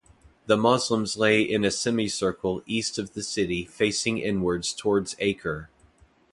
The 0.47 0.57
Muslims 0.57 1.15
lay 1.15 1.43
in 1.43 1.63
a 1.63 1.69
semicircle 1.69 2.63
east 2.65 2.97
of 2.97 3.13
the 3.13 3.21
city 3.21 3.65
facing 3.65 4.17
inwards 4.17 4.73
towards 4.73 5.15
Acre. 5.19 5.69